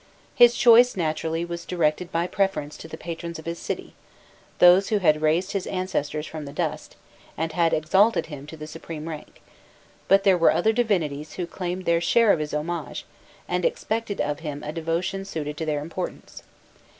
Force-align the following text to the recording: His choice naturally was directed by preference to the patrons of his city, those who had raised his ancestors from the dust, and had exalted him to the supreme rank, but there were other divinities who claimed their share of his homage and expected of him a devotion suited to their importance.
His 0.33 0.55
choice 0.55 0.97
naturally 0.97 1.45
was 1.45 1.63
directed 1.63 2.11
by 2.11 2.25
preference 2.25 2.75
to 2.77 2.87
the 2.87 2.97
patrons 2.97 3.37
of 3.37 3.45
his 3.45 3.59
city, 3.59 3.93
those 4.57 4.89
who 4.89 4.97
had 4.97 5.21
raised 5.21 5.51
his 5.51 5.67
ancestors 5.67 6.25
from 6.25 6.45
the 6.45 6.51
dust, 6.51 6.95
and 7.37 7.51
had 7.51 7.71
exalted 7.71 8.25
him 8.25 8.47
to 8.47 8.57
the 8.57 8.65
supreme 8.65 9.07
rank, 9.07 9.43
but 10.07 10.23
there 10.23 10.39
were 10.39 10.49
other 10.51 10.73
divinities 10.73 11.33
who 11.33 11.45
claimed 11.45 11.85
their 11.85 12.01
share 12.01 12.33
of 12.33 12.39
his 12.39 12.51
homage 12.51 13.05
and 13.47 13.63
expected 13.63 14.19
of 14.19 14.39
him 14.39 14.63
a 14.63 14.71
devotion 14.73 15.23
suited 15.23 15.55
to 15.57 15.67
their 15.67 15.81
importance. 15.81 16.41